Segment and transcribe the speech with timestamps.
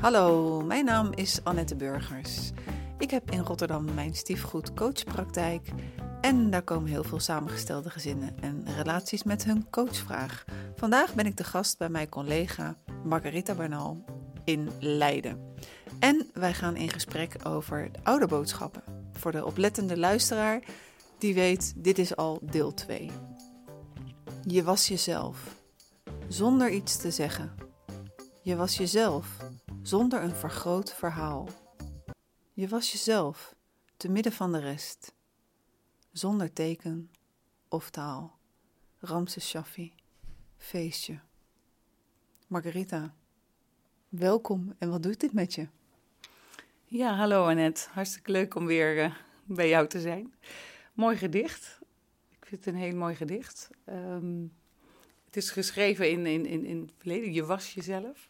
[0.00, 2.50] Hallo, mijn naam is Annette Burgers.
[2.98, 5.68] Ik heb in Rotterdam mijn stiefgoed coachpraktijk
[6.20, 10.44] en daar komen heel veel samengestelde gezinnen en relaties met hun coachvraag.
[10.76, 14.04] Vandaag ben ik de gast bij mijn collega Margarita Bernal
[14.44, 15.54] in Leiden.
[15.98, 18.82] En wij gaan in gesprek over de oude boodschappen.
[19.12, 20.62] Voor de oplettende luisteraar
[21.18, 23.10] die weet, dit is al deel 2.
[24.42, 25.56] Je was jezelf,
[26.28, 27.54] zonder iets te zeggen.
[28.42, 29.26] Je was jezelf,
[29.82, 31.48] zonder een vergroot verhaal.
[32.52, 33.54] Je was jezelf,
[33.96, 35.14] te midden van de rest,
[36.12, 37.10] zonder teken
[37.68, 38.38] of taal.
[38.98, 39.94] Ramses Shaffi,
[40.56, 41.20] feestje.
[42.46, 43.14] Margarita,
[44.08, 45.68] welkom en wat doet dit met je?
[46.84, 47.88] Ja, hallo Annette.
[47.90, 49.14] Hartstikke leuk om weer uh,
[49.44, 50.34] bij jou te zijn.
[50.92, 51.78] Mooi gedicht.
[52.28, 53.70] Ik vind het een heel mooi gedicht.
[53.86, 54.52] Um,
[55.24, 57.32] het is geschreven in, in, in, in het verleden.
[57.32, 58.29] Je was jezelf.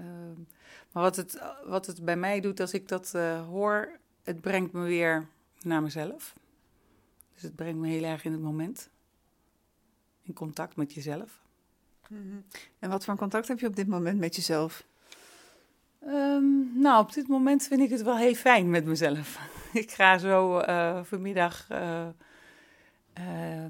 [0.00, 0.46] Um,
[0.92, 4.72] maar wat het, wat het bij mij doet als ik dat uh, hoor, het brengt
[4.72, 5.26] me weer
[5.62, 6.34] naar mezelf.
[7.34, 8.88] Dus het brengt me heel erg in het moment.
[10.22, 11.40] In contact met jezelf.
[12.06, 12.44] -hmm.
[12.78, 14.84] En wat voor contact heb je op dit moment met jezelf?
[16.06, 19.40] Um, nou, op dit moment vind ik het wel heel fijn met mezelf.
[19.72, 22.06] ik ga zo uh, vanmiddag uh,
[23.18, 23.64] uh,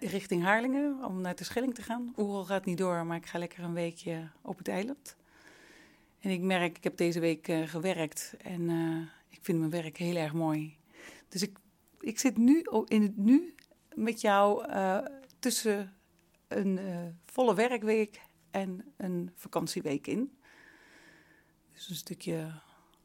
[0.00, 2.12] richting Haarlingen om naar de Schelling te gaan.
[2.16, 5.16] Oerol gaat niet door, maar ik ga lekker een weekje op het eiland.
[6.20, 9.96] En ik merk, ik heb deze week uh, gewerkt en uh, ik vind mijn werk
[9.96, 10.76] heel erg mooi.
[11.28, 11.58] Dus ik,
[12.00, 13.54] ik zit nu in het nu
[13.94, 14.98] met jou uh,
[15.38, 15.92] tussen
[16.48, 16.78] een
[17.26, 20.38] volle werkweek en een vakantieweek in.
[21.72, 22.60] Dus een stukje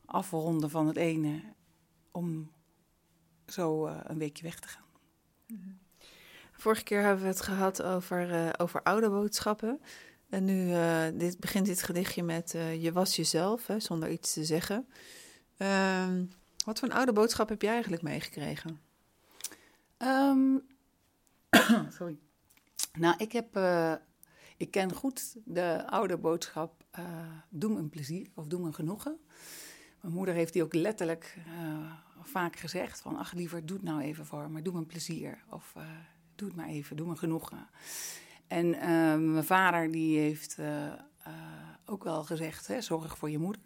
[0.05, 1.41] afronden van het ene
[2.11, 2.51] om
[3.47, 4.85] zo een weekje weg te gaan.
[6.59, 9.81] Vorige keer hebben we het gehad over, over oude boodschappen.
[10.29, 14.33] En nu uh, dit, begint dit gedichtje met uh, je was jezelf, hè, zonder iets
[14.33, 14.87] te zeggen.
[15.57, 16.07] Uh,
[16.65, 18.79] wat voor een oude boodschap heb jij eigenlijk meegekregen?
[19.97, 20.65] Um,
[21.97, 22.17] sorry.
[22.93, 23.59] Nou, ik heb,
[24.57, 26.83] ik ken goed de oude boodschap,
[27.49, 29.19] doe me een plezier of doe me een genoegen.
[30.01, 31.37] Mijn moeder heeft die ook letterlijk
[32.21, 35.43] vaak gezegd van, ach liever, doe het nou even voor me, doe me een plezier.
[35.49, 35.75] Of
[36.39, 37.69] doe het maar even, doe me genoegen.
[38.47, 38.81] En uh,
[39.15, 40.85] mijn vader die heeft uh,
[41.27, 41.33] uh,
[41.85, 43.61] ook wel gezegd, hè, zorg voor je moeder.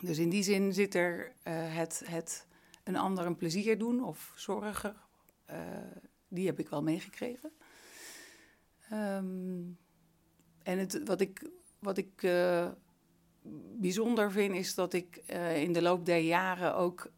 [0.00, 2.46] Dus in die zin zit er het, het
[2.84, 4.96] een ander een plezier doen of zorgen,
[6.28, 7.52] die heb ik wel meegekregen.
[8.92, 9.78] Um,
[10.62, 12.26] en het, wat ik, wat ik
[13.76, 15.16] bijzonder vind is dat ik
[15.54, 17.10] in de loop der jaren ook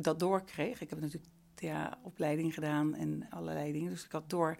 [0.00, 0.80] dat doorkreeg.
[0.80, 4.56] Ik heb natuurlijk ja, opleiding gedaan en allerlei dingen, dus ik had door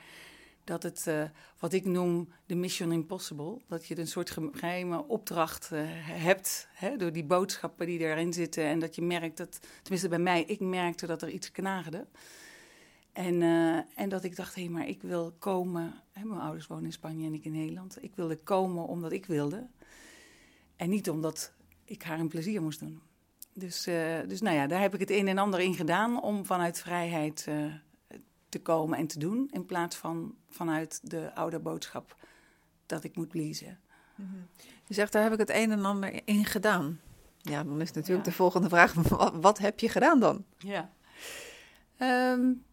[0.69, 1.23] dat het, uh,
[1.59, 6.97] wat ik noem de mission impossible, dat je een soort geheime opdracht uh, hebt hè,
[6.97, 10.61] door die boodschappen die erin zitten en dat je merkt dat, tenminste bij mij, ik
[10.61, 12.07] merkte dat er iets knaagde.
[13.13, 16.93] En, uh, en dat ik dacht, hé, maar ik wil komen, mijn ouders wonen in
[16.93, 19.67] Spanje en ik in Nederland, ik wilde komen omdat ik wilde
[20.77, 21.53] en niet omdat
[21.85, 23.01] ik haar een plezier moest doen.
[23.59, 23.83] Dus,
[24.29, 27.47] dus nou ja, daar heb ik het een en ander in gedaan om vanuit vrijheid
[28.49, 32.17] te komen en te doen, in plaats van vanuit de oude boodschap
[32.87, 33.79] dat ik moet pleasen.
[34.15, 34.47] Mm -hmm.
[34.85, 37.01] Je zegt, daar heb ik het een en ander in gedaan.
[37.41, 38.31] Ja, dan is natuurlijk ja.
[38.31, 40.45] de volgende vraag, wat, wat, heb je gedaan dan?
[40.59, 40.91] Ja.
[42.33, 42.65] Um,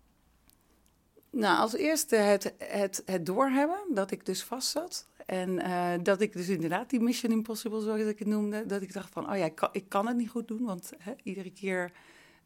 [1.30, 5.08] nou, als eerste het, het, het doorhebben, dat ik dus vast zat.
[5.26, 8.94] En uh, dat ik dus inderdaad die Mission Impossible, zoals ik het noemde, dat ik
[8.94, 10.64] dacht van, oh ja, ik kan, het niet goed doen.
[10.64, 11.92] Want hè, iedere keer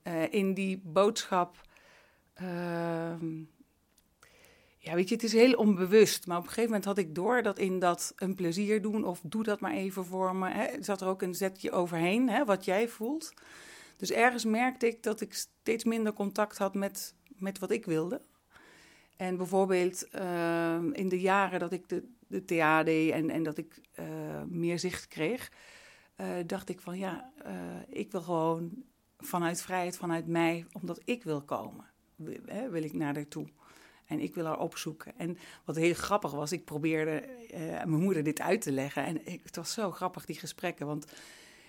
[0.03, 1.67] uh, in die boodschap
[2.41, 3.13] Uh,
[4.77, 6.27] ja, weet je, het is heel onbewust.
[6.27, 9.21] Maar op een gegeven moment had ik door dat in dat een plezier doen of
[9.23, 10.49] doe dat maar even voor me.
[10.49, 13.33] Hè, zat er ook een zetje overheen, hè, wat jij voelt.
[13.97, 18.21] Dus ergens merkte ik dat ik steeds minder contact had met, met wat ik wilde.
[19.17, 23.57] En bijvoorbeeld uh, in de jaren dat ik de, de TA deed en, en dat
[23.57, 24.05] ik uh,
[24.47, 25.51] meer zicht kreeg,
[26.17, 27.31] uh, dacht ik van ja,
[27.89, 28.71] ik wil gewoon
[29.17, 31.85] vanuit vrijheid, vanuit mij, omdat ik wil komen
[32.45, 33.47] hè, wil ik naar haar toe.
[34.05, 35.13] En ik wil haar opzoeken.
[35.17, 37.23] En wat heel grappig was, ik probeerde
[37.85, 39.05] mijn moeder dit uit te leggen.
[39.05, 40.85] En het was zo grappig, die gesprekken.
[40.85, 41.05] Want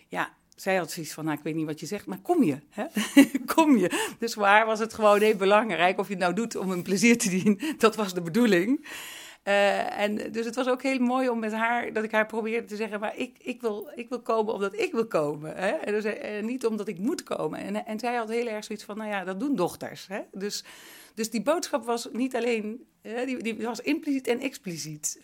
[0.09, 2.59] ja, zij had zoiets van, nou, ik weet niet wat je zegt, maar kom je?
[2.69, 2.87] Hè?
[3.55, 4.15] kom je?
[4.19, 7.19] Dus haar was het gewoon heel belangrijk of je het nou doet om een plezier
[7.19, 7.79] te dienen.
[7.79, 8.87] Dat was de bedoeling.
[9.45, 12.67] Uh, en dus het was ook heel mooi om met haar, dat ik haar probeerde
[12.67, 15.57] te zeggen, maar ik, ik, wil, ik wil komen omdat ik wil komen.
[15.57, 15.69] Hè?
[15.69, 17.59] En, dus, niet omdat ik moet komen.
[17.59, 20.07] En, en zij had heel erg zoiets van, nou ja, dat doen dochters.
[20.07, 20.21] Hè?
[20.33, 20.65] Dus,
[21.15, 25.21] dus die boodschap was niet alleen, hè, die, die was impliciet en expliciet.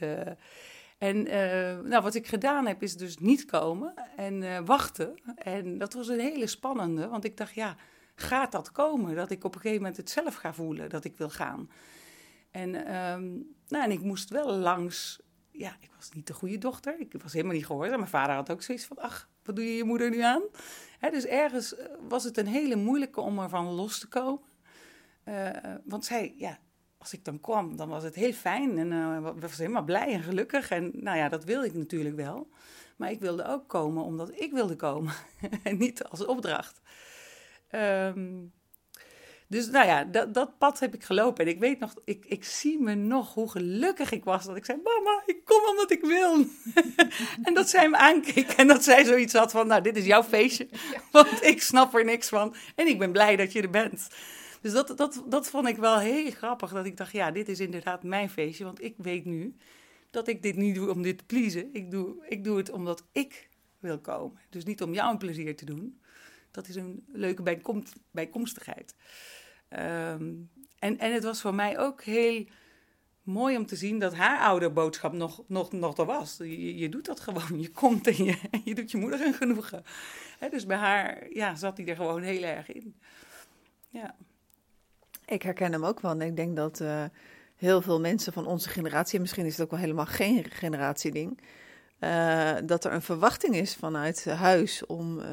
[0.99, 1.23] En
[1.89, 5.15] nou, wat ik gedaan heb, is dus niet komen en wachten.
[5.35, 7.77] En dat was een hele spannende, want ik dacht, ja,
[8.15, 9.15] gaat dat komen?
[9.15, 11.71] Dat ik op een gegeven moment het zelf ga voelen, dat ik wil gaan.
[12.57, 15.21] En, um, nou, en ik moest wel langs,
[15.51, 17.01] ja, ik was niet de goede dochter.
[17.01, 17.91] Ik was helemaal niet gehoord.
[17.91, 20.43] Mijn vader had ook zoiets van, ach, wat doe je je moeder nu aan?
[21.01, 21.75] Dus ergens
[22.09, 24.41] was het een hele moeilijke om ervan los te komen.
[25.25, 25.51] Uh,
[25.85, 26.59] want zij, ja,
[26.99, 30.23] als ik dan kwam, dan was het heel fijn en uh, was helemaal blij en
[30.23, 30.71] gelukkig.
[30.71, 32.51] En nou ja, dat wilde ik natuurlijk wel.
[32.97, 35.13] Maar ik wilde ook komen omdat ik wilde komen
[35.63, 36.81] en niet als opdracht.
[37.71, 38.53] Um,
[39.49, 41.45] dus nou ja, dat, dat pad heb ik gelopen.
[41.45, 44.45] En ik weet nog, ik, ik zie me nog hoe gelukkig ik was.
[44.45, 46.45] Dat ik zei, mama, ik kom omdat ik wil.
[47.47, 50.23] en dat zij me aankeek en dat zij zoiets had van, nou, dit is jouw
[50.23, 50.69] feestje.
[51.13, 52.55] Want ik snap er niks van.
[52.75, 54.09] En ik ben blij dat je er bent.
[54.61, 56.73] Dus dat, dat, dat vond ik wel heel grappig.
[56.73, 58.65] Dat ik dacht, ja, dit is inderdaad mijn feestje.
[58.65, 59.57] Want ik weet nu
[60.11, 61.69] dat ik dit niet doe om dit te pleasen.
[61.73, 64.41] Ik doe, ik doe het omdat ik wil komen.
[64.51, 66.01] Dus niet om jou een plezier te doen.
[66.57, 68.95] Dat is een leuke bijkom bijkomstigheid.
[69.71, 72.47] Um, en, en het was voor mij ook heel
[73.23, 76.37] mooi om te zien dat haar ouderboodschap nog, nog, nog er was.
[76.39, 77.61] Je, je doet dat gewoon.
[77.61, 79.85] Je komt en je, je doet je moeder een genoegen.
[80.51, 82.97] dus bij haar ja, zat hij er gewoon heel erg in.
[83.89, 84.15] Ja.
[85.25, 86.11] Ik herken hem ook wel.
[86.11, 87.05] En ik denk dat uh,
[87.57, 91.41] heel veel mensen van onze generatie, misschien is het ook wel helemaal geen generatieding,
[92.01, 95.27] uh, dat er een verwachting is vanuit huis om, uh,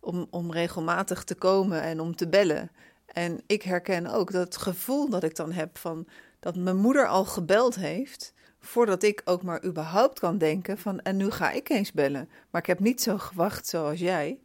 [0.00, 2.70] om, om regelmatig te komen en om te bellen.
[3.06, 6.06] En ik herken ook dat gevoel dat ik dan heb van
[6.40, 11.16] dat mijn moeder al gebeld heeft voordat ik ook maar überhaupt kan denken van en
[11.16, 12.28] nu ga ik eens bellen.
[12.50, 14.40] Maar ik heb niet zo gewacht zoals jij.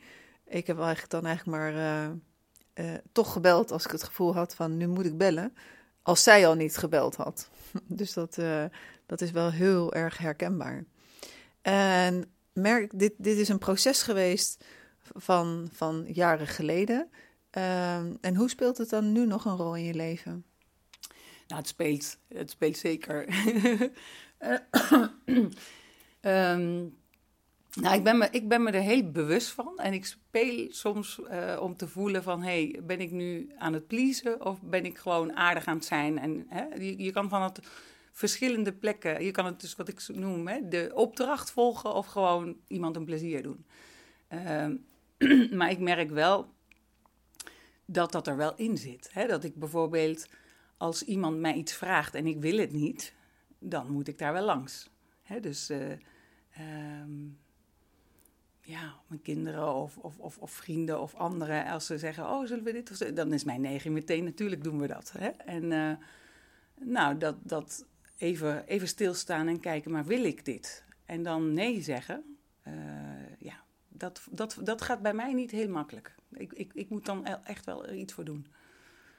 [0.46, 2.10] Ik heb eigenlijk dan eigenlijk maar uh,
[2.86, 5.54] uh, toch gebeld als ik het gevoel had van nu moet ik bellen.
[6.02, 7.50] Als zij al niet gebeld had.
[7.88, 8.64] dus dat, uh,
[9.06, 10.84] dat is wel heel erg herkenbaar.
[11.62, 14.64] En merk, dit, dit is een proces geweest
[15.14, 17.10] van, van jaren geleden.
[17.58, 20.46] Uh, en hoe speelt het dan nu nog een rol in je leven?
[21.48, 23.28] Nou, het speelt, het speelt zeker.
[26.22, 26.98] um,
[27.82, 29.78] nou, ik ben, me, ik ben me er heel bewust van.
[29.80, 32.42] En ik speel soms uh, om te voelen van...
[32.42, 36.20] hey, ben ik nu aan het pleasen of ben ik gewoon aardig aan het zijn?
[36.20, 37.60] En hè, je, je kan van het
[38.12, 39.24] verschillende plekken...
[39.24, 41.94] Je kan het dus wat ik noem, hè, de opdracht volgen...
[41.94, 43.66] of gewoon iemand een plezier doen.
[44.34, 44.68] Uh,
[45.58, 46.54] maar ik merk wel
[47.86, 49.10] dat dat er wel in zit.
[49.12, 49.28] Hè?
[49.28, 50.28] Dat ik bijvoorbeeld,
[50.78, 53.14] als iemand mij iets vraagt en ik wil het niet,
[53.60, 54.90] dan moet ik daar wel langs.
[55.22, 55.40] Hè?
[55.40, 55.92] Dus uh,
[57.02, 57.38] um,
[58.62, 62.64] ja, mijn kinderen of, of, of, of, vrienden of anderen, als ze zeggen, oh, zullen
[62.64, 62.92] we dit?
[62.92, 65.14] Of zo, dan is mijn negen meteen, natuurlijk doen we dat.
[65.18, 65.28] Hè?
[65.28, 65.92] En uh,
[66.80, 67.86] nou, dat, dat
[68.18, 70.84] even, even stilstaan en kijken, maar wil ik dit?
[71.06, 73.13] En dan nee zeggen, ja,
[74.04, 76.16] dat, dat, dat gaat bij mij niet heel makkelijk.
[76.32, 78.48] Ik, ik, ik moet dan echt wel er iets voor doen.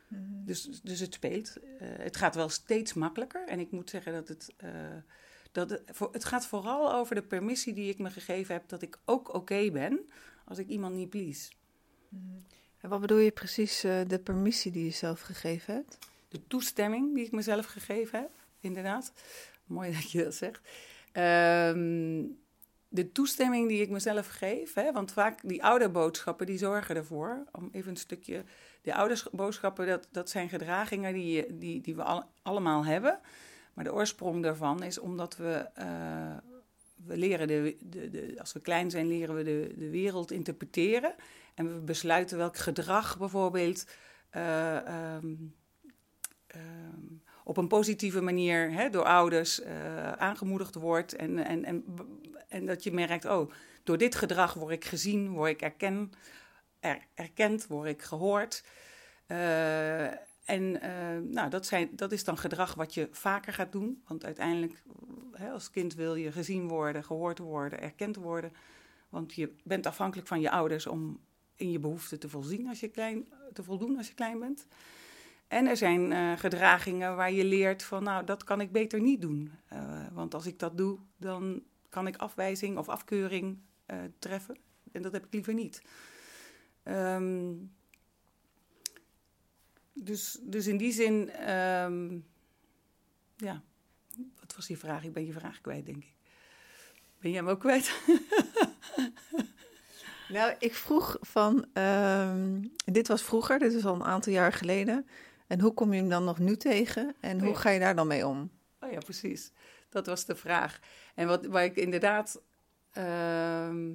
[0.09, 0.21] Mhm.
[0.45, 1.57] Dus, dus het speelt.
[1.57, 3.49] Uh, het gaat wel steeds makkelijker.
[3.49, 4.55] En ik moet zeggen dat het.
[4.65, 4.71] Uh,
[5.53, 8.83] dat het, voor, het gaat vooral over de permissie die ik me gegeven heb dat
[8.83, 10.01] ik ook oké okay ben
[10.45, 11.53] als ik iemand niet please.
[12.09, 12.45] Mm.
[12.81, 15.99] En wat bedoel je precies uh, de permissie die je zelf gegeven hebt?
[16.29, 19.13] De toestemming die ik mezelf gegeven heb, inderdaad.
[19.65, 20.61] Mooi dat je dat zegt.
[21.13, 22.44] Um,
[22.95, 27.69] de toestemming die ik mezelf geef, hè, want vaak die ouderboodschappen die zorgen ervoor, om
[27.73, 28.45] even een stukje,
[28.83, 33.21] de ouderboodschappen dat, dat zijn gedragingen die, die, die we al, allemaal hebben,
[33.73, 36.37] maar de oorsprong daarvan is omdat we, uh,
[37.07, 41.15] we leren, de, de, als we klein zijn, leren we de, de wereld interpreteren
[41.55, 43.87] en we besluiten welk gedrag bijvoorbeeld
[44.37, 44.77] uh,
[45.23, 45.55] um,
[46.57, 51.17] um, op een positieve manier hè, door ouders uh, aangemoedigd wordt.
[51.17, 51.85] En, en, en,
[52.55, 53.51] en dat je merkt, oh,
[53.83, 56.13] door dit gedrag word ik gezien, word ik erken,
[56.81, 58.65] er, erkend, word ik gehoord.
[59.29, 60.05] Uh,
[60.45, 64.03] en uh, nou, dat, zijn, dat is dan gedrag wat je vaker gaat doen.
[64.07, 64.83] Want uiteindelijk,
[65.33, 68.53] hè, als kind wil je gezien worden, gehoord worden, erkend worden.
[69.09, 71.21] Want je bent afhankelijk van je ouders om
[71.57, 74.67] in je behoeften te voorzien als je klein, te voldoen als je klein bent.
[75.49, 79.21] En er zijn uh, gedragingen waar je leert van, nou, dat kan ik beter niet
[79.21, 79.53] doen.
[80.13, 81.63] Want als ik dat doe, dan
[81.95, 84.57] kan ik afwijzing of afkeuring uh, treffen.
[84.93, 85.83] En dat heb ik liever niet.
[86.85, 87.73] Um,
[89.93, 91.15] dus, dus in die zin,
[91.55, 92.27] um,
[93.37, 93.63] ja,
[94.41, 95.05] wat was je vraag?
[95.05, 96.15] Ik ben je vraag kwijt, denk ik.
[97.21, 97.95] Ben jij hem ook kwijt?
[100.37, 105.07] nou, ik vroeg van, um, dit was vroeger, dit is al een aantal jaar geleden.
[105.47, 107.97] En hoe kom je hem dan nog nu tegen en hoe oh ga je daar
[107.97, 108.51] dan mee om?
[108.95, 109.53] Ja, precies.
[109.89, 110.81] Dat was de vraag.
[111.15, 112.41] En wat, waar ik inderdaad.
[112.93, 113.91] ehm,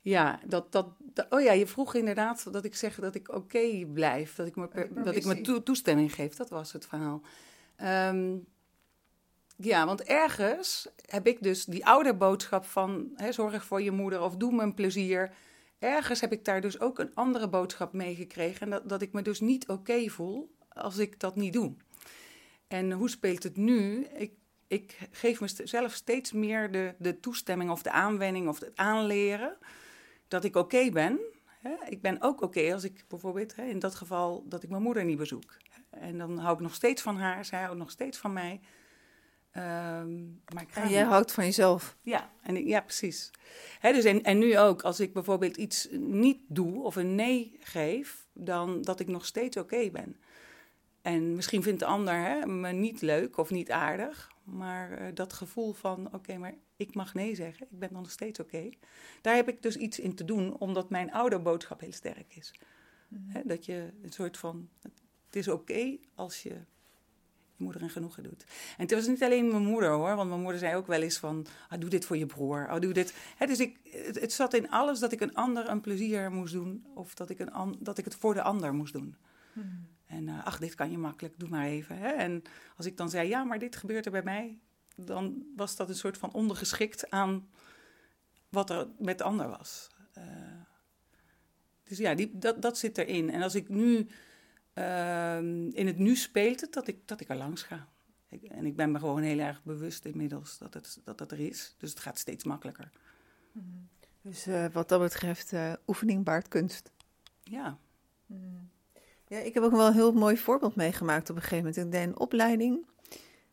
[0.00, 3.86] ja, dat, dat, dat- Oh ja, je vroeg inderdaad dat ik zeg dat ik oké
[3.92, 4.34] blijf.
[4.34, 6.34] Dat ik me, per- dat ik me toestemming geef.
[6.34, 7.22] Dat was het verhaal.
[7.76, 8.36] Ehm,
[9.56, 14.36] ja, want ergens heb ik dus die ouderboodschap van hè, zorg voor je moeder of
[14.36, 15.32] doe me een plezier.
[15.78, 18.60] Ergens heb ik daar dus ook een andere boodschap mee gekregen.
[18.60, 21.74] En dat, dat ik me dus niet oké voel als ik dat niet doe.
[22.68, 24.04] En hoe speelt het nu?
[24.04, 24.32] Ik,
[24.66, 29.56] ik geef mezelf steeds meer de, de toestemming of de aanwenning of het aanleren
[30.28, 31.20] dat ik oké ben.
[31.88, 35.18] Ik ben ook oké als ik bijvoorbeeld, in dat geval, dat ik mijn moeder niet
[35.18, 35.56] bezoek.
[35.90, 38.60] En dan hou ik nog steeds van haar, zij houdt nog steeds van mij.
[39.50, 41.10] Ehm, maar ik En jij niet.
[41.10, 41.96] houdt van jezelf.
[42.02, 43.30] Ja, en, ik- ja precies.
[43.82, 48.26] Dus en, en nu ook, als ik bijvoorbeeld iets niet doe of een nee geef,
[48.32, 50.16] dan dat ik nog steeds oké ben.
[51.06, 55.32] En misschien vindt de ander hè, me niet leuk of niet aardig, maar eh, dat
[55.32, 58.68] gevoel van, oké, maar ik mag nee zeggen, ik ben dan nog steeds oké.
[59.22, 62.54] Daar heb ik dus iets in te doen, omdat mijn ouderboodschap heel sterk is.
[63.26, 64.68] Hè, dat je een soort van,
[65.26, 66.60] het is oké als je je
[67.56, 68.44] moeder een genoegen doet.
[68.76, 71.18] En het was niet alleen mijn moeder hoor, want mijn moeder zei ook wel eens
[71.18, 73.14] van, ah, doe dit voor je broer, ah, doe dit.
[73.36, 76.52] Hè, dus ik, het, het zat in alles dat ik een ander een plezier moest
[76.52, 79.16] doen, of dat ik, een, dat ik het voor de ander moest doen.
[80.06, 81.98] En eh, ach, dit kan je makkelijk, doe maar even.
[81.98, 82.08] Hè?
[82.08, 82.42] En
[82.76, 84.58] als ik dan zei, ja, maar dit gebeurt er bij mij,
[84.96, 87.48] dan was dat een soort van ondergeschikt aan
[88.48, 89.88] wat er met de ander was.
[90.12, 90.24] Eh,
[91.84, 93.30] dus ja, die, dat, dat zit erin.
[93.30, 94.08] En als ik nu,
[94.72, 97.88] ehm, in het nu speelt het dat ik, dat ik er langs ga.
[98.28, 101.40] Ik, en ik ben me gewoon heel erg bewust inmiddels dat het, dat het er
[101.40, 101.74] is.
[101.78, 102.90] Dus het gaat steeds makkelijker.
[104.22, 105.52] Dus eh, wat dat betreft,
[105.86, 106.90] oefening baart kunst.
[107.42, 107.78] Ja,
[109.28, 111.76] Ja, ik heb ook wel een heel mooi voorbeeld meegemaakt op een gegeven moment.
[111.76, 112.86] Ik deed een opleiding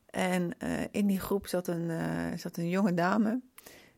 [0.05, 3.41] en eh, in die groep zat een, eh, zat een jonge dame.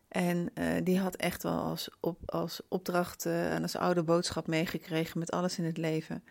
[0.07, 5.19] En eh, die had echt wel als, op, als opdracht en als oude boodschap meegekregen
[5.19, 6.23] met alles in het leven.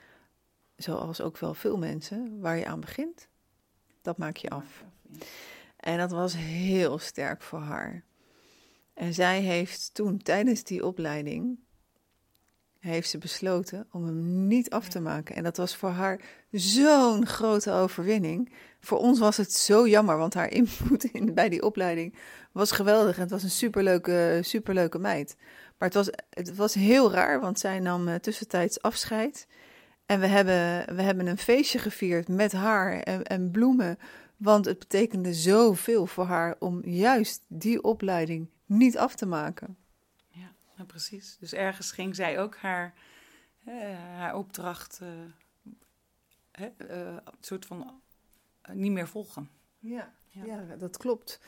[0.76, 3.28] Zoals ook wel veel mensen, waar je aan begint,
[4.02, 4.84] dat maak je af.
[5.76, 8.04] En dat was heel sterk voor haar.
[8.94, 11.58] En zij heeft toen tijdens die opleiding
[12.90, 15.36] heeft ze besloten om hem niet af te maken.
[15.36, 18.52] En dat was voor haar zo'n grote overwinning.
[18.80, 22.14] Voor ons was het zo jammer, want haar input in, bij die opleiding
[22.52, 23.16] was geweldig.
[23.16, 25.36] En het was een superleuke, superleuke meid.
[25.78, 29.46] Maar het was, het was heel raar, want zij nam eh, tussentijds afscheid.
[30.06, 33.98] En we hebben, we hebben een feestje gevierd met haar en, en bloemen.
[34.36, 39.76] Want het betekende zoveel voor haar om juist die opleiding niet af te maken.
[40.76, 41.37] Ja, precies.
[41.40, 42.95] Dus ergens ging zij ook haar,
[43.64, 45.00] eh, haar opdracht
[46.52, 48.00] hè, een soort van
[48.62, 49.50] eh, niet meer volgen.
[49.78, 50.45] Ja, Ja.
[50.45, 50.76] ja.
[50.76, 51.40] dat klopt.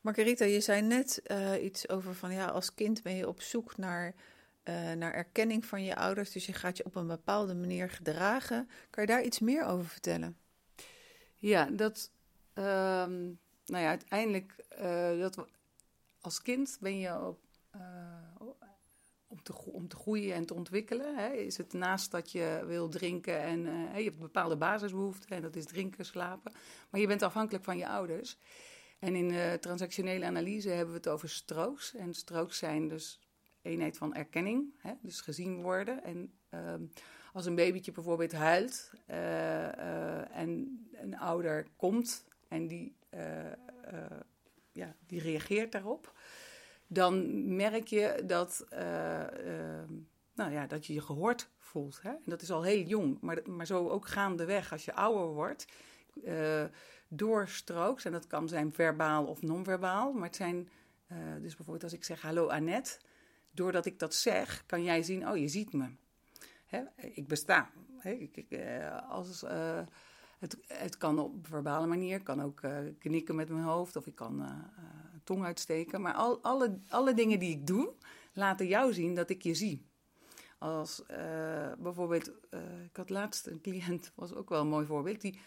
[0.00, 3.76] Margarita, je zei net eh, iets over van ja, als kind ben je op zoek
[3.76, 4.14] naar,
[4.62, 6.30] eh, naar erkenning van je ouders.
[6.32, 8.68] Dus je gaat je op een bepaalde manier gedragen.
[8.90, 10.36] Kan je daar iets meer over vertellen?
[11.38, 12.10] Ja, dat.
[12.54, 13.22] ehm,
[13.66, 14.52] nou ja, uiteindelijk.
[14.68, 15.46] eh, dat,
[16.22, 17.40] als kind ben je op.
[17.70, 17.80] eh,
[19.26, 22.88] om, te, om te groeien en te ontwikkelen, hè, is het naast dat je wil
[22.88, 26.52] drinken en eh, je hebt bepaalde basisbehoeften, en dat is drinken, slapen.
[26.90, 28.38] Maar je bent afhankelijk van je ouders.
[28.98, 31.94] En in de transactionele analyse hebben we het over strokes.
[31.94, 33.20] En strokes zijn dus
[33.62, 36.04] eenheid van erkenning, hè, dus gezien worden.
[36.04, 36.82] En ehm,
[37.32, 43.56] als een babytje bijvoorbeeld huilt eh, eh, en een ouder komt en die, eh, eh,
[44.72, 46.12] ja, die reageert daarop,
[46.86, 49.88] dan merk je dat, eh, eh,
[50.34, 52.02] nou ja, dat je je gehoord voelt.
[52.02, 52.10] Hè?
[52.10, 55.66] En dat is al heel jong, maar, maar zo ook gaandeweg als je ouder wordt.
[56.24, 56.64] eh
[57.14, 60.68] door strokes, en dat kan zijn verbaal of non-verbaal, maar het zijn,
[61.40, 62.98] dus bijvoorbeeld als ik zeg hallo Annette,
[63.50, 65.88] doordat ik dat zeg, kan jij zien, oh je ziet me.
[66.66, 66.82] Hè?
[66.96, 67.70] Ik besta.
[67.98, 68.10] Hè?
[68.10, 68.60] Ik, ik,
[69.08, 69.44] als,
[70.66, 74.14] het, kan op verbale manier, ik kan ook eh, knikken met mijn hoofd of ik
[74.14, 74.84] kan eh, eh,
[75.24, 76.00] tong uitsteken.
[76.00, 77.92] Maar al, alle, alle dingen die ik doe,
[78.32, 79.90] laten jou zien dat ik je zie.
[80.58, 81.02] Als
[81.78, 82.30] bijvoorbeeld,
[82.84, 85.38] ik had laatst een cliënt, was ook wel een mooi voorbeeld, die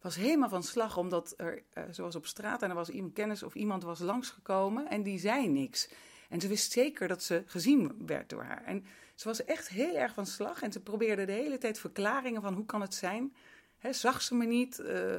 [0.00, 3.42] was helemaal van slag omdat er, ze was op straat en er was iemand kennis
[3.42, 5.90] of iemand was langsgekomen en die zei niks.
[6.28, 8.64] En ze wist zeker dat ze gezien werd door haar.
[8.64, 8.84] En
[9.14, 12.54] ze was echt heel erg van slag en ze probeerde de hele tijd verklaringen van
[12.54, 13.34] hoe kan het zijn.
[13.90, 14.78] Zag ze me niet?
[14.78, 15.16] Eh,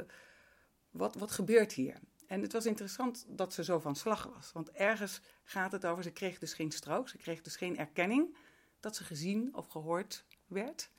[0.90, 1.98] wat, wat gebeurt hier?
[2.26, 4.52] En het was interessant dat ze zo van slag was.
[4.52, 8.36] Want ergens gaat het over, ze kreeg dus geen strook, ze kreeg dus geen erkenning
[8.80, 10.90] dat ze gezien of gehoord werd.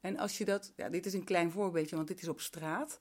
[0.00, 3.00] En als je dat, ja, dit is een klein voorbeeldje, want dit is op straat.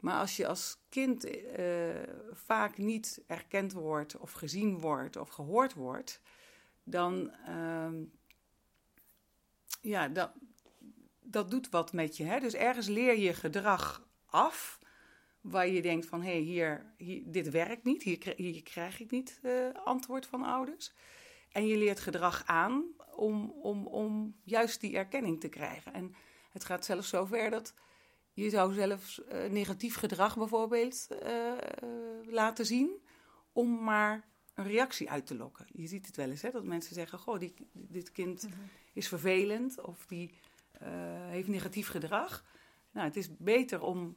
[0.00, 1.88] Maar als je als kind eh,
[2.32, 6.20] vaak niet erkend wordt of gezien wordt of gehoord wordt,
[6.82, 8.02] dan ehm,
[9.80, 10.30] ja, dat,
[11.32, 12.24] dat doet wat met je.
[12.24, 12.40] Hè?
[12.40, 14.78] Dus ergens leer je gedrag af
[15.40, 19.10] waar je denkt van hé, hey, hier, hier, dit werkt niet, hier, hier krijg ik
[19.10, 20.92] niet uh, antwoord van ouders.
[21.52, 22.84] En je leert gedrag aan
[23.16, 25.92] om, om, om juist die erkenning te krijgen.
[25.92, 26.14] En
[26.50, 27.74] het gaat zelfs zover dat
[28.32, 31.52] je zou zelfs uh, negatief gedrag bijvoorbeeld uh,
[32.24, 33.02] laten zien
[33.52, 35.66] om maar een reactie uit te lokken.
[35.72, 38.58] Je ziet het wel eens, hè, dat mensen zeggen: Goh, die, dit kind mhm.
[38.92, 40.30] is vervelend of die
[41.28, 42.44] heeft negatief gedrag.
[42.90, 44.16] Nou, het is beter om,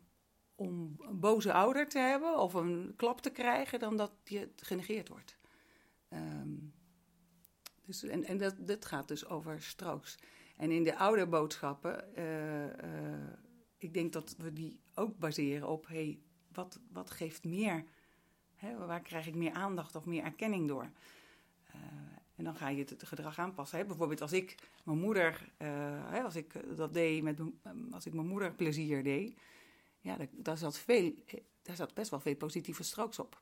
[0.55, 5.09] om een boze ouder te hebben of een klap te krijgen dan dat je genegeerd
[5.09, 5.37] wordt.
[6.09, 6.73] Um,
[7.85, 10.17] dus, en en dat, dat gaat dus over strooks.
[10.57, 12.71] En in de oude boodschappen, uh, uh,
[13.77, 16.19] ik denk dat we die ook baseren op, hey,
[16.51, 17.83] wat, wat geeft meer,
[18.55, 20.91] hè, waar krijg ik meer aandacht of meer erkenning door?
[21.75, 21.81] Uh,
[22.43, 23.77] en dan ga je het gedrag aanpassen.
[23.77, 23.85] Hè?
[23.85, 27.39] Bijvoorbeeld als ik mijn moeder, hè, als ik dat deed, met,
[27.91, 29.37] als ik mijn moeder plezier deed,
[29.99, 31.13] ja, daar, daar, zat veel,
[31.61, 33.41] daar zat best wel veel positieve strooks op.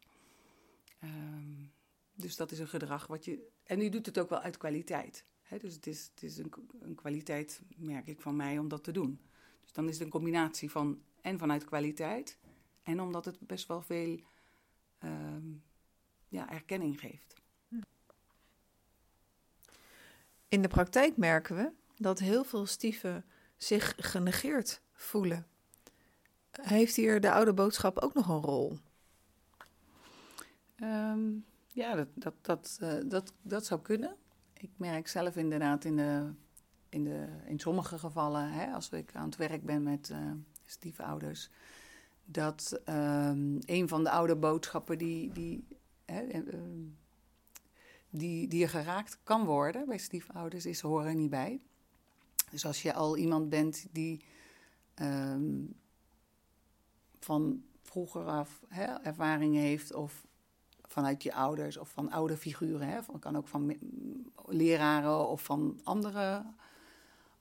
[1.00, 1.66] Ehm,
[2.14, 3.48] dus dat is een gedrag wat je.
[3.64, 5.26] En u doet het ook wel uit kwaliteit.
[5.42, 5.58] Hè?
[5.58, 8.92] Dus het is, het is een, een, kwaliteit, merk ik, van mij om dat te
[8.92, 9.20] doen.
[9.62, 12.38] Dus dan is het een combinatie van en vanuit kwaliteit.
[12.84, 14.20] En omdat het best wel veel
[15.04, 15.12] uh,
[16.28, 17.41] ja, erkenning geeft.
[20.52, 23.26] In de praktijk merken we dat heel veel stieven
[23.58, 25.48] zich genegeerd voelen.
[26.52, 28.78] Heeft hier de oude boodschap ook nog een rol?
[30.84, 34.16] Um, ja, dat, dat, dat, uh, dat, dat zou kunnen.
[34.54, 36.32] Ik merk zelf inderdaad in, de,
[36.90, 40.32] in, de, in sommige gevallen, hè, als ik aan het werk ben met uh,
[40.66, 41.50] stiefouders,
[42.26, 45.68] dat um, een van de oude boodschappen die, die,
[46.06, 46.60] hè, uh,
[48.12, 51.62] die, die er geraakt kan worden bij stiefouders is horen niet bij.
[52.50, 54.22] Dus als je al iemand bent die
[55.02, 55.74] um,
[57.20, 60.26] van vroeger af hè, ervaringen heeft of
[60.84, 62.88] vanuit je ouders of van oude figuren.
[62.88, 62.96] Hè?
[62.96, 63.78] Het kan ook van
[64.46, 66.46] leraren of van andere,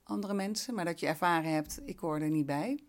[0.03, 0.73] andere mensen.
[0.73, 2.79] Maar dat je ervaren hebt, ik hoor er niet bij.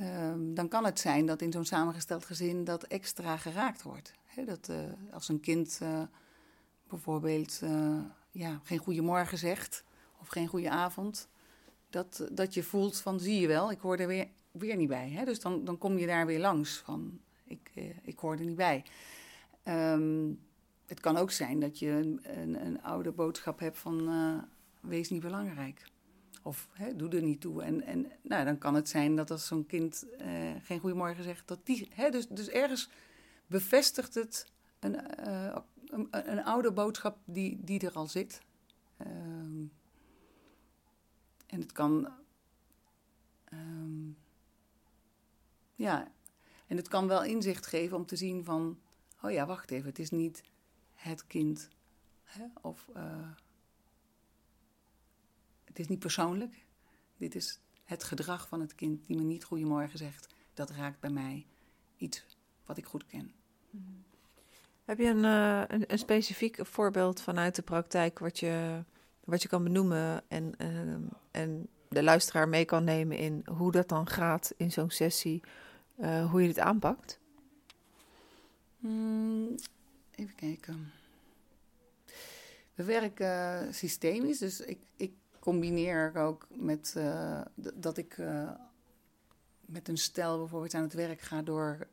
[0.00, 4.12] Um, dan kan het zijn dat in zo'n samengesteld gezin dat extra geraakt wordt.
[4.46, 4.78] Dat uh,
[5.12, 6.02] als een kind uh,
[6.88, 7.98] bijvoorbeeld uh,
[8.30, 9.84] ja, geen goedemorgen zegt
[10.20, 11.28] of geen goede avond.
[11.90, 15.10] Dat, dat je voelt van zie je wel, ik hoor er weer, weer niet bij.
[15.10, 15.24] Hè?
[15.24, 17.70] Dus dan, dan kom je daar weer langs van ik,
[18.02, 18.84] ik hoor er niet bij.
[19.64, 20.40] Um,
[20.86, 24.42] het kan ook zijn dat je een, een, een oude boodschap hebt van uh,
[24.80, 25.82] wees niet belangrijk.
[26.42, 27.62] Of hè, doe er niet toe.
[27.62, 30.06] En, en nou, dan kan het zijn dat als zo'n kind
[30.62, 31.88] geen goeiemorgen zegt, dat die.
[31.94, 32.88] Hè, dus, dus ergens
[33.46, 34.46] bevestigt het
[34.78, 34.96] een,
[35.90, 38.40] een, oude boodschap die, die er al zit.
[38.98, 39.72] Um,
[41.46, 42.08] en het kan.
[43.52, 44.16] Um,
[45.74, 46.12] ja,
[46.66, 48.78] en het kan wel inzicht geven om te zien van
[49.22, 50.42] oh ja, wacht even, het is niet
[50.94, 51.68] het kind.
[52.22, 52.44] Hè?
[52.60, 53.30] Of uh,
[55.64, 56.66] het is niet persoonlijk.
[57.16, 60.34] Dit is het gedrag van het kind die me niet goedemorgen zegt.
[60.54, 61.46] Dat raakt bij mij
[61.96, 62.24] iets
[62.64, 63.32] wat ik goed ken.
[63.70, 64.04] Hmm.
[64.86, 68.84] Heb je een, uh, een, een, specifiek voorbeeld vanuit de praktijk wat je,
[69.24, 70.94] wat je kan benoemen en, uh,
[71.30, 75.42] en de luisteraar mee kan nemen in hoe dat dan gaat in zo'n sessie,
[75.98, 77.18] uh, hoe je dit aanpakt?
[78.78, 79.54] Hmm,
[80.14, 80.92] even kijken.
[82.74, 86.96] We werken systemisch, dus ik, ik combineer ook met
[87.74, 88.16] dat ik
[89.60, 91.86] met een stel bijvoorbeeld aan het werk ga door,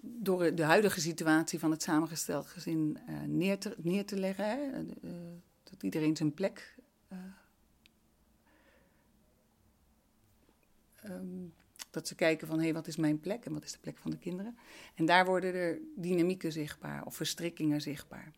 [0.00, 4.44] door de huidige situatie van het samengesteld gezin neer, te, neer te leggen.
[4.44, 4.84] Hè?
[5.62, 6.74] dat iedereen zijn plek
[11.04, 11.54] um,
[11.90, 13.96] dat ze kijken van, hé, hey, wat is mijn plek en wat is de plek
[13.96, 14.58] van de kinderen?
[14.94, 18.32] En daar worden er dynamieken zichtbaar of verstrikkingen zichtbaar.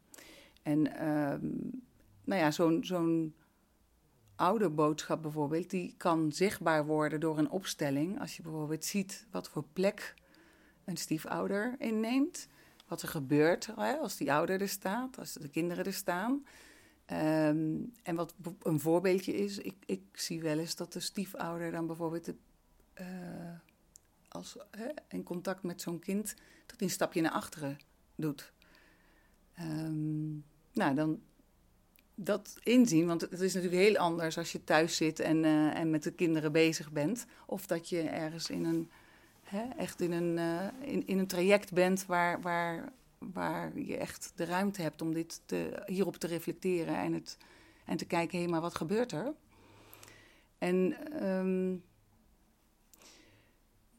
[0.63, 1.83] En um,
[2.25, 3.35] nou ja, zo'n zo'n
[4.37, 8.21] oude boodschap bijvoorbeeld, die kan zichtbaar worden door een opstelling.
[8.21, 10.15] Als je bijvoorbeeld ziet wat voor plek
[10.85, 12.49] een stiefouder inneemt.
[12.87, 16.47] Wat er gebeurt hè, als die ouder er staat, als de kinderen er staan.
[17.13, 21.87] Um, en wat een voorbeeldje is, ik, ik zie wel eens dat de stiefouder dan
[21.87, 22.35] bijvoorbeeld de
[23.01, 23.07] uh,
[24.29, 26.35] als, hè, in contact met zo'n kind,
[26.67, 27.79] dat hij een stapje naar achteren
[28.15, 28.53] doet.
[29.61, 31.21] Um, nou, dan,
[32.15, 33.07] dat inzien.
[33.07, 36.13] Want het is natuurlijk heel anders als je thuis zit en, eh, en met de
[36.13, 37.27] kinderen bezig bent.
[37.47, 38.91] Of dat je ergens in een,
[39.53, 44.33] hè, echt in een, eh, in, in een traject bent waar, waar, waar je echt
[44.35, 47.39] de ruimte hebt om dit te, hierop te reflecteren en, het,
[47.85, 49.33] en te kijken, hé, maar wat gebeurt er?
[50.59, 51.77] En ehm,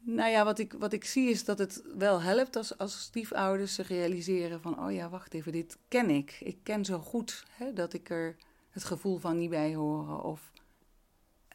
[0.06, 3.74] nou ja, wat ik, wat ik zie is dat het wel helpt als, als stiefouders
[3.74, 4.84] zich realiseren van...
[4.84, 6.36] oh ja, wacht even, dit ken ik.
[6.40, 8.36] Ik ken zo goed hè, dat ik er
[8.70, 10.22] het gevoel van niet bij horen.
[10.22, 10.52] Of,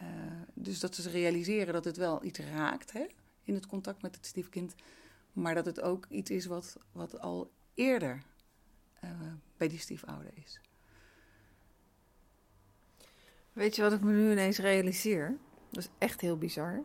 [0.01, 0.07] uh,
[0.53, 3.05] dus dat ze realiseren dat het wel iets raakt hè,
[3.49, 4.75] in het contact met het stiefkind...
[5.33, 8.23] maar dat het ook iets is wat, wat al eerder
[9.03, 9.09] uh,
[9.57, 10.59] bij die stiefouder is.
[13.53, 15.38] Weet je wat ik me nu ineens realiseer?
[15.69, 16.83] Dat is echt heel bizar.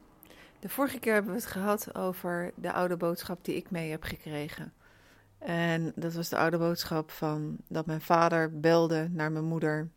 [0.60, 4.02] De vorige keer hebben we het gehad over de oude boodschap die ik mee heb
[4.02, 4.72] gekregen.
[5.38, 9.90] En dat was de oude boodschap van dat mijn vader belde naar mijn moeder,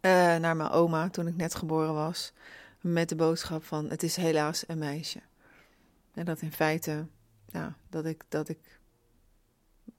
[0.00, 2.32] uh, naar mijn oma toen ik net geboren was,
[2.80, 5.20] met de boodschap van het is helaas een meisje.
[6.14, 7.06] En dat in feite,
[7.46, 8.80] ja, dat ik, dat ik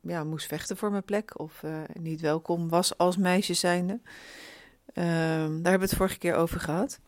[0.01, 3.99] ja, moest vechten voor mijn plek of uh, niet welkom was als meisje zijnde.
[4.93, 6.99] Uh, daar hebben we het vorige keer over gehad.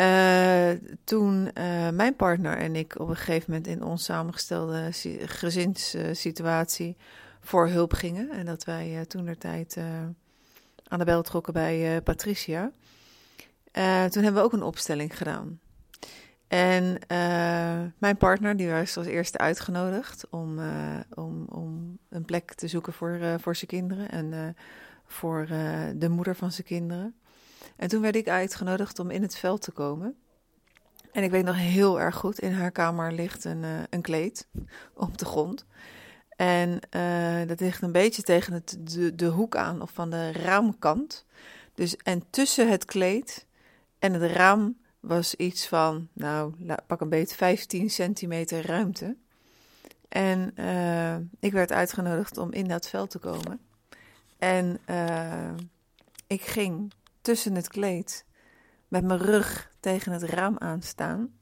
[0.00, 0.70] Uh,
[1.04, 4.88] toen uh, mijn partner en ik op een gegeven moment in ons samengestelde
[5.26, 6.96] gezinssituatie
[7.40, 8.30] voor hulp gingen.
[8.30, 9.76] En dat wij toen de tijd
[10.88, 12.70] aan de bel trokken bij Patricia.
[14.10, 15.60] toen hebben we ook een opstelling gedaan.
[16.48, 16.98] En
[17.98, 20.58] mijn partner, die was als eerste uitgenodigd om,
[21.14, 24.56] om, om een plek te zoeken voor, voor zijn kinderen en
[25.06, 25.46] voor
[25.96, 27.14] de moeder van zijn kinderen.
[27.76, 30.16] En toen werd ik uitgenodigd om in het veld te komen.
[31.12, 34.48] En ik weet nog heel erg goed, in haar kamer ligt een, een kleed
[34.94, 35.64] op de grond.
[36.36, 36.80] En
[37.46, 41.24] dat ligt een beetje tegen de, de hoek aan of van de raamkant.
[41.74, 43.46] Dus, en tussen het kleed
[43.98, 44.76] en het raam
[45.06, 46.54] was iets van, nou,
[46.86, 49.16] pak een beetje 15 centimeter ruimte.
[50.08, 53.60] En uh, ik werd uitgenodigd om in dat veld te komen.
[54.38, 54.80] En
[56.26, 58.24] ik ging tussen het kleed,
[58.88, 61.34] met mijn rug tegen het raam aanstaan.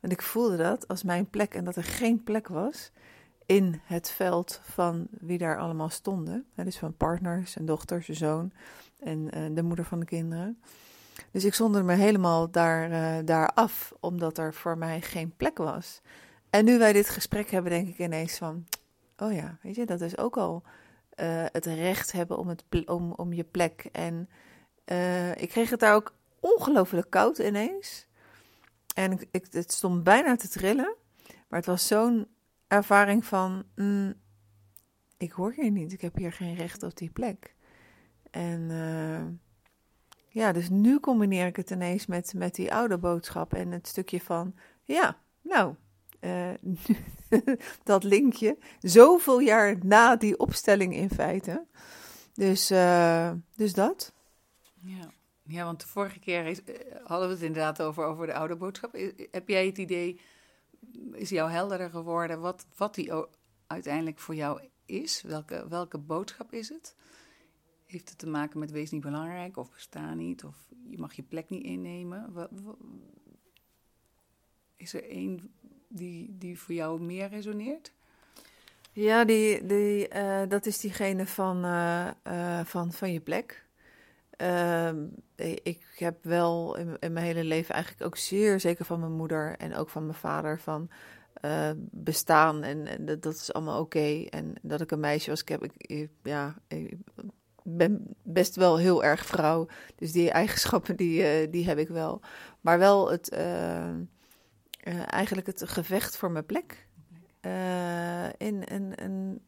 [0.00, 2.90] En ik voelde dat als mijn plek en dat er geen plek was
[3.46, 6.46] in het veld van wie daar allemaal stonden.
[6.54, 8.52] dus van partners en dochters, zoon
[8.98, 10.62] en uh, de moeder van de kinderen.
[11.30, 15.58] Dus ik zonder me helemaal daar, uh, daar af, omdat er voor mij geen plek
[15.58, 16.00] was.
[16.50, 18.66] En nu wij dit gesprek hebben, denk ik ineens van:
[19.16, 20.62] oh ja, weet je, dat is ook al
[21.20, 23.88] uh, het recht hebben om, het om, om je plek.
[23.92, 24.28] En
[24.86, 28.06] uh, ik kreeg het daar ook ongelooflijk koud ineens.
[28.94, 30.96] En ik, ik, het stond bijna te trillen.
[31.48, 32.26] Maar het was zo'n
[32.66, 34.14] ervaring van: mm,
[35.16, 37.54] ik hoor hier niet, ik heb hier geen recht op die plek.
[38.30, 38.70] En
[40.28, 44.20] ja, dus nu combineer ik het ineens met, met die oude boodschap en het stukje
[44.20, 45.74] van: ja, nou,
[46.20, 46.50] uh,
[47.84, 51.66] dat linkje, zoveel jaar na die opstelling in feite.
[52.34, 54.12] Dus, uh, dus dat.
[54.80, 55.10] Ja.
[55.42, 58.92] ja, want de vorige keer eh, hadden we het inderdaad over, over de oude boodschap.
[59.30, 60.20] Heb jij het idee,
[61.12, 63.12] is jou helderder geworden wat, wat die
[63.66, 65.22] uiteindelijk voor jou is?
[65.22, 66.94] Welke, welke boodschap is het?
[67.88, 70.44] Heeft het te maken met wees niet belangrijk of bestaan niet?
[70.44, 70.56] Of
[70.90, 72.32] je mag je plek niet innemen?
[74.76, 75.52] Is er één
[75.88, 77.92] die, die voor jou meer resoneert?
[78.92, 83.66] Ja, die, die, uh, dat is diegene van, uh, uh, van, van je plek.
[84.42, 84.90] Uh,
[85.62, 89.56] ik heb wel in, in, mijn hele leven eigenlijk ook zeer zeker van mijn moeder
[89.56, 90.90] en ook van mijn vader van
[91.90, 94.24] bestaan en, dat, dat, is allemaal oké.
[94.30, 96.54] En dat ik een meisje was, ik heb ik, ja,
[97.76, 102.20] ben best wel heel erg vrouw, dus die eigenschappen die, uh, die heb ik wel.
[102.60, 103.94] Maar wel het uh,
[105.06, 106.86] eigenlijk het gevecht voor mijn plek
[108.36, 109.40] in een, een,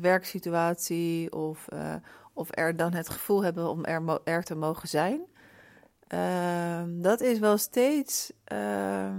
[0.00, 1.68] werksituatie of
[2.32, 5.20] of er dan het gevoel hebben om er, er te mogen zijn.
[6.14, 9.14] Uh, dat is wel steeds, uh,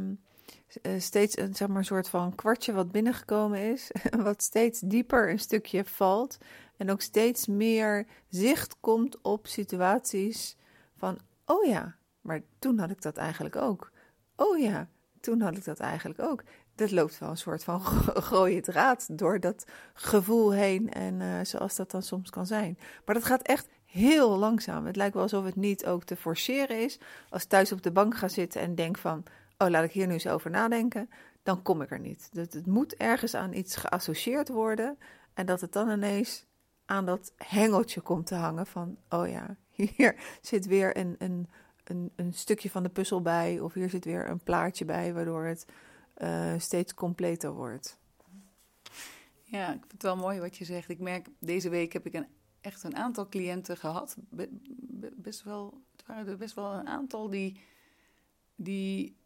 [0.98, 3.91] steeds een, zeg maar, soort van kwartje wat binnengekomen is,
[4.24, 6.38] wat steeds dieper een stukje valt
[6.77, 10.57] en ook steeds meer zicht komt op situaties
[10.95, 13.91] van, oh ja, maar toen had ik dat eigenlijk ook.
[14.36, 16.43] Oh ja, toen had ik dat eigenlijk ook
[16.75, 17.81] dat loopt wel een soort van
[18.31, 20.91] gooie draad door dat gevoel heen.
[20.91, 22.77] En uh, zoals dat dan soms kan zijn.
[23.05, 24.86] Maar dat gaat echt heel langzaam.
[24.86, 26.99] Het lijkt wel alsof het niet ook te forceren is.
[27.29, 29.23] Als thuis op de bank ga zitten en denk van...
[29.57, 31.09] oh, laat ik hier nu eens over nadenken.
[31.43, 32.29] Dan kom ik er niet.
[32.31, 34.97] Dat het moet ergens aan iets geassocieerd worden.
[35.33, 36.45] En dat het dan ineens
[36.86, 38.98] aan dat hengeltje komt te hangen van...
[39.10, 41.50] oh ja, hier zit weer een, een,
[41.84, 45.43] een, een stukje van de puzzel bij, of hier zit weer een plaatje bij, waardoor
[45.43, 45.65] het
[46.17, 47.98] uh, steeds completer wordt.
[49.43, 50.89] Ja, ik vind het wel mooi wat je zegt.
[50.89, 52.28] Ik merk, deze week heb ik een,
[52.62, 54.17] echt een aantal cliënten gehad.
[55.15, 57.60] best wel, het waren er best wel een aantal die,
[58.56, 59.17] die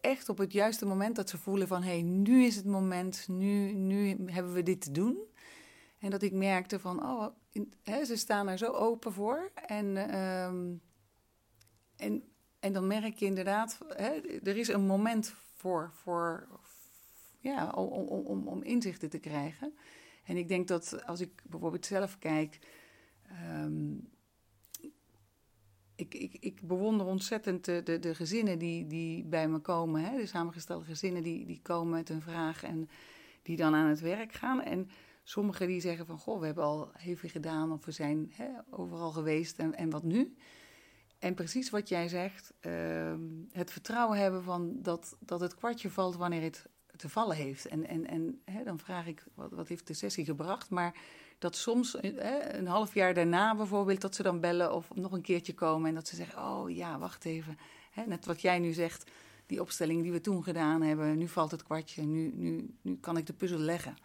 [0.00, 1.82] echt op het juiste moment dat ze voelen van...
[1.82, 5.18] hé, hey, nu is het moment, nu, nu hebben we dit te doen.
[5.98, 7.26] En dat ik merkte van, oh,
[7.82, 9.50] hè, ze staan er zo open voor.
[9.66, 10.74] En, ehm,
[11.96, 12.22] en,
[12.60, 14.10] en dan merk je inderdaad, hè,
[14.42, 16.48] er is een moment voor, voor,
[17.40, 19.74] ja, om, om, om, inzichten te krijgen.
[20.24, 22.58] En ik denk dat als ik bijvoorbeeld zelf kijk.
[23.22, 23.94] Ehm,
[25.96, 30.04] ik, ik, ik bewonder ontzettend de, de, de, gezinnen die, die bij me komen.
[30.04, 30.16] Hè?
[30.16, 32.88] De samengestelde gezinnen die, die komen met een vraag en
[33.42, 34.62] die dan aan het werk gaan.
[34.62, 34.90] En
[35.28, 38.48] sommigen die zeggen van, goh, we hebben al heel veel gedaan of we zijn hè,
[38.70, 40.36] overal geweest en, en wat nu?
[41.18, 43.20] En precies wat jij zegt, ehm,
[43.52, 47.66] het vertrouwen hebben van dat, dat het kwartje valt wanneer het te vallen heeft.
[47.66, 50.70] En, en, en hè, dan vraag ik, wat, wat heeft de sessie gebracht?
[50.70, 50.94] Maar
[51.38, 55.22] dat soms hè, een half jaar daarna bijvoorbeeld, dat ze dan bellen of nog een
[55.22, 57.58] keertje komen en dat ze zeggen, oh ja, wacht even.
[57.90, 59.10] Hè, net wat jij nu zegt,
[59.46, 63.16] die opstelling die we toen gedaan hebben, nu valt het kwartje, nu, nu, nu kan
[63.16, 63.96] ik de puzzel leggen.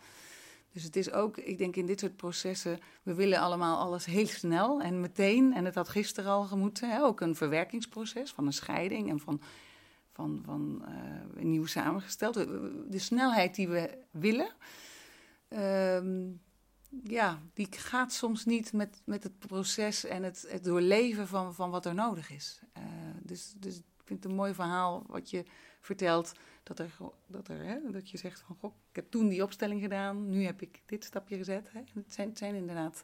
[0.72, 4.28] Dus het is ook, ik denk in dit soort processen, we willen allemaal alles heel
[4.28, 5.54] snel en meteen.
[5.54, 9.42] En het had gisteren al gemoeten, hè, ook een verwerkingsproces van een scheiding en van,
[10.12, 12.34] van, van uh, een nieuw samengesteld.
[12.34, 14.56] De snelheid die we willen,
[15.50, 16.02] uh,
[17.04, 21.70] ja, die gaat soms niet met, met het proces en het, het doorleven van, van
[21.70, 22.62] wat er nodig is.
[22.78, 22.84] Uh,
[23.24, 25.46] dus, dus ik vind het een mooi verhaal wat je
[25.82, 29.44] vertelt dat, er, dat, er, hè, dat je zegt van, goh, ik heb toen die
[29.44, 31.68] opstelling gedaan, nu heb ik dit stapje gezet.
[31.72, 31.80] Hè.
[31.94, 32.98] Het, zijn, het, zijn inderdaad,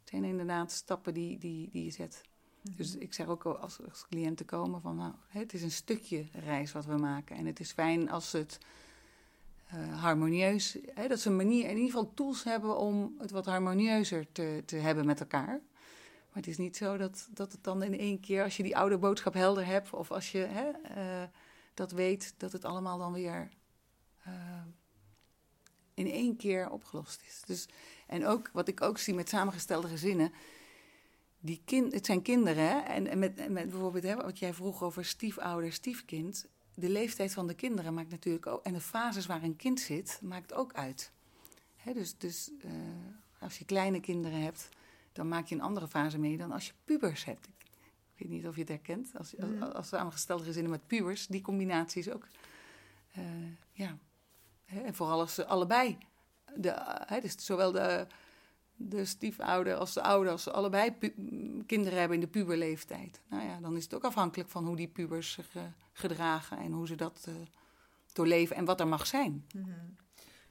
[0.00, 2.22] het zijn inderdaad stappen die, die, die je zet.
[2.62, 2.76] Mhm.
[2.76, 6.72] Dus ik zeg ook als, als cliënten komen van, nou, het is een stukje reis
[6.72, 7.36] wat we maken.
[7.36, 8.58] En het is fijn als het
[9.74, 13.46] uh, harmonieus, hè, dat ze een manier, in ieder geval tools hebben om het wat
[13.46, 15.60] harmonieuzer te, te hebben met elkaar.
[16.28, 18.76] Maar het is niet zo dat, dat het dan in één keer, als je die
[18.76, 21.28] oude boodschap helder hebt, of als je hè, uh,
[21.78, 23.48] dat weet, dat het allemaal dan weer
[24.26, 24.62] uh,
[25.94, 27.42] in één keer opgelost is.
[27.46, 27.68] Dus,
[28.06, 30.32] en ook wat ik ook zie met samengestelde gezinnen.
[31.40, 32.78] Die kind, het zijn kinderen, hè?
[32.78, 36.48] En, en met, met bijvoorbeeld hè, wat jij vroeg over stiefouder, stiefkind.
[36.74, 38.64] De leeftijd van de kinderen maakt natuurlijk ook.
[38.64, 41.12] En de fases waar een kind zit, maakt ook uit.
[41.76, 42.72] Hè, dus dus uh,
[43.38, 44.68] als je kleine kinderen hebt,
[45.12, 47.48] dan maak je een andere fase mee dan als je pubers hebt.
[48.18, 49.10] Weet niet of je het herkent.
[49.18, 52.26] Als, als, als samengestelde gezinnen met pubers, die combinatie is ook.
[53.18, 53.24] Uh,
[53.72, 53.98] ja.
[54.66, 55.98] en vooral als ze allebei.
[56.56, 56.74] De,
[57.06, 58.06] hè, dus zowel de,
[58.74, 60.96] de stiefouder als de ouder, als ze allebei
[61.66, 63.20] kinderen hebben in de puberleeftijd.
[63.28, 66.72] Nou ja, dan is het ook afhankelijk van hoe die pubers zich uh, gedragen en
[66.72, 67.34] hoe ze dat uh,
[68.12, 69.46] doorleven en wat er mag zijn.
[69.54, 69.96] Mm -hmm.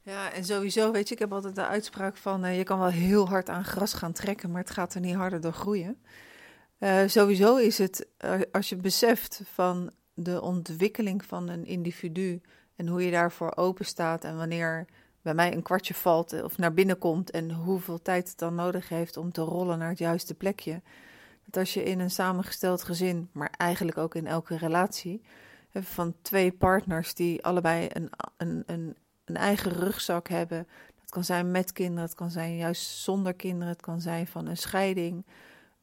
[0.08, 2.90] Ja, en sowieso, weet je, ik heb altijd de uitspraak van: uh, je kan wel
[2.90, 6.02] heel hard aan gras gaan trekken, maar het gaat er niet harder door groeien.
[6.80, 12.42] Uh, sowieso is het, uh, als je beseft van de ontwikkeling van een individu
[12.76, 14.86] en hoe je daarvoor open staat en wanneer
[15.22, 18.56] bij mij een kwartje valt eh, of naar binnen komt en hoeveel tijd het dan
[18.56, 20.82] nodig heeft om te rollen naar het juiste plekje.
[21.46, 25.22] Dat als je in een samengesteld gezin, maar eigenlijk ook in elke relatie,
[25.74, 30.68] van twee partners die allebei een, een, een, een eigen rugzak hebben.
[31.00, 34.48] Dat kan zijn met kinderen, het kan zijn juist zonder kinderen, het kan zijn van
[34.48, 35.26] een scheiding.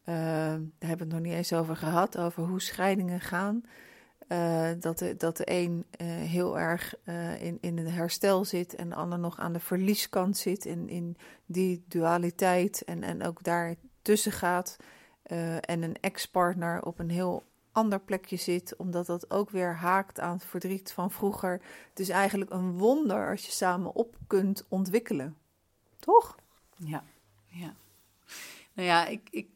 [0.08, 3.64] Uh, daar hebben we het nog niet eens over gehad, over hoe scheidingen gaan.
[4.28, 6.94] Uh, dat, de, dat de een uh, heel erg
[7.40, 10.64] in, in het herstel zit en de ander nog aan de verlieskant zit.
[10.64, 14.76] In, in die dualiteit en, en ook daar tussen gaat.
[15.60, 20.34] en een ex-partner op een heel ander plekje zit, omdat dat ook weer haakt aan
[20.34, 21.60] het verdriet van vroeger.
[21.88, 25.36] Het is eigenlijk een wonder als je samen op kunt ontwikkelen.
[25.98, 26.36] Toch?
[26.76, 27.04] Ja,
[27.46, 27.74] ja.
[28.72, 29.48] Nou ja, ik, ik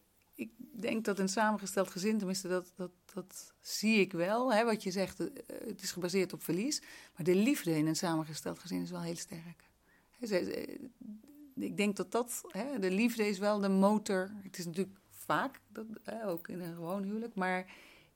[0.82, 4.52] denk dat een samengesteld gezin, tenminste dat, dat, dat zie ik wel.
[4.52, 5.26] Hè, wat je zegt, eh,
[5.66, 6.82] het is gebaseerd op verlies.
[7.16, 9.66] Maar de liefde in een samengesteld gezin is wel heel sterk.
[11.54, 14.30] Ik denk dat dat, hè, de liefde is wel de motor.
[14.42, 15.86] Het is natuurlijk vaak, dat,
[16.24, 17.34] ook in een gewoon huwelijk.
[17.34, 17.66] Maar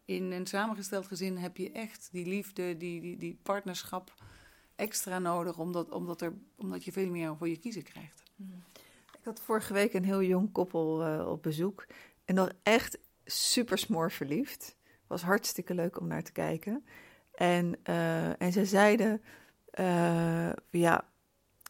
[0.04, 4.14] in een samengesteld gezin heb je echt die liefde, die, die, die partnerschap
[4.76, 5.58] extra nodig.
[5.58, 8.22] Omdat, omdat, er, omdat je veel meer voor je kiezen krijgt.
[9.22, 11.86] Ik had vorige week een heel jong koppel uh, op bezoek.
[12.24, 14.76] En nog echt super smoor verliefd.
[15.06, 16.84] Was hartstikke leuk om naar te kijken.
[17.34, 19.22] En, uh, en ze zeiden:
[19.80, 21.04] uh, Ja,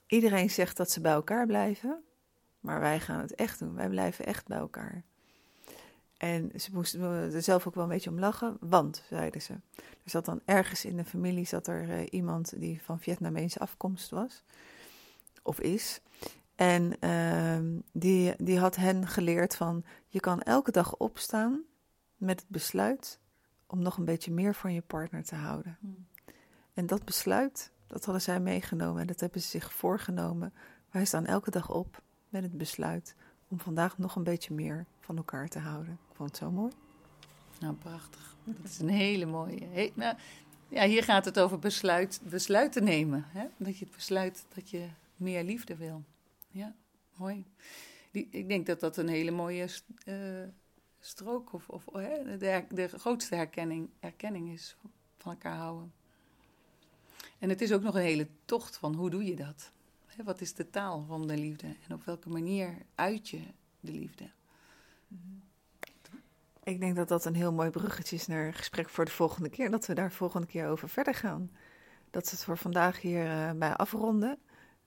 [0.06, 2.02] iedereen zegt dat ze bij elkaar blijven.
[2.60, 3.74] Maar wij gaan het echt doen.
[3.74, 5.04] Wij blijven echt bij elkaar.
[6.22, 10.10] En ze moesten er zelf ook wel een beetje om lachen, want, zeiden ze, er
[10.10, 14.42] zat dan ergens in de familie zat er uh, iemand die van Vietnamese afkomst was,
[15.42, 16.00] of is.
[16.62, 21.62] En uh, die, die had hen geleerd van, je kan elke dag opstaan
[22.16, 23.18] met het besluit
[23.66, 25.76] om nog een beetje meer van je partner te houden.
[25.80, 26.06] Hmm.
[26.74, 30.52] En dat besluit, dat hadden zij meegenomen en dat hebben ze zich voorgenomen.
[30.90, 33.14] Wij staan elke dag op met het besluit
[33.48, 35.92] om vandaag nog een beetje meer van elkaar te houden.
[35.92, 36.72] Ik vond het zo mooi.
[37.60, 38.36] Nou, prachtig.
[38.44, 39.92] Dat is een hele mooie.
[39.94, 40.16] nou,
[40.68, 43.24] ja, hier gaat het over besluit, besluiten nemen.
[43.28, 43.44] Hè?
[43.56, 46.02] Dat je het besluit dat je meer liefde wil.
[46.52, 46.74] Ja,
[47.16, 47.44] mooi.
[48.10, 49.68] Ik denk dat dat een hele mooie
[50.04, 50.48] uh,
[51.00, 54.76] strook of, of hè, de, de grootste herkenning, erkenning is
[55.18, 55.92] van elkaar houden.
[57.38, 59.70] En het is ook nog een hele tocht van hoe doe je dat?
[60.24, 63.40] Wat is de taal van de liefde en op welke manier uit je
[63.80, 64.30] de liefde?
[66.62, 69.70] Ik denk dat dat een heel mooi bruggetje is naar gesprek voor de volgende keer.
[69.70, 71.50] Dat we daar volgende keer over verder gaan.
[72.10, 74.38] Dat we het voor vandaag hier uh, bij afronden.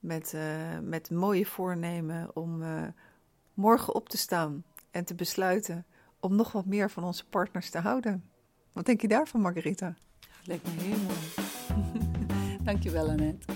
[0.06, 0.41] Met, uh,
[0.82, 2.84] met mooie voornemen om uh,
[3.54, 5.86] morgen op te staan en te besluiten
[6.20, 8.24] om nog wat meer van onze partners te houden.
[8.72, 9.96] Wat denk je daarvan, Margarita?
[10.44, 11.18] Lijkt me heel mooi.
[12.63, 13.54] Dankjewel, Annette.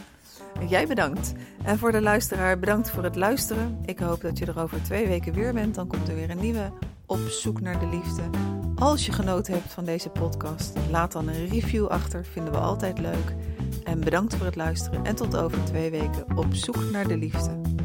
[0.67, 1.33] Jij bedankt.
[1.63, 3.79] En voor de luisteraar, bedankt voor het luisteren.
[3.85, 5.75] Ik hoop dat je er over twee weken weer bent.
[5.75, 6.71] Dan komt er weer een nieuwe
[7.05, 8.23] Op zoek naar de liefde.
[8.75, 12.25] Als je genoten hebt van deze podcast, laat dan een review achter.
[12.25, 13.35] Vinden we altijd leuk.
[13.89, 15.05] En bedankt voor het luisteren.
[15.05, 17.78] En tot over twee weken op zoek naar de liefde.